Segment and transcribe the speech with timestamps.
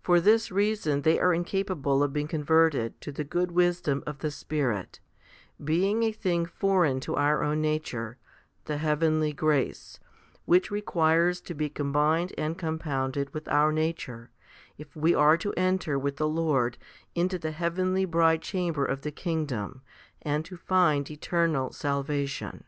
[0.00, 4.30] For this reason they are incapable of being converted to the good wisdom of the
[4.30, 4.98] Spirit,
[5.62, 8.16] being a thing foreign to our own nature
[8.64, 10.00] the heavenly grace
[10.46, 14.30] which requires to be combined and com pounded with our nature,
[14.78, 16.78] if we are to enter with the Lord
[17.14, 19.82] into the heavenly bridechamber of the kingdom,
[20.22, 22.64] and to find eternal salvation.